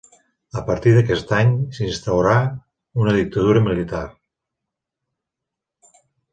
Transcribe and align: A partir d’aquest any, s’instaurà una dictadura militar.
A 0.61 0.61
partir 0.69 0.93
d’aquest 0.95 1.33
any, 1.39 1.51
s’instaurà 1.79 2.33
una 3.03 3.15
dictadura 3.19 3.65
militar. 3.69 4.03